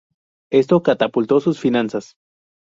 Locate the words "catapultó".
0.81-1.41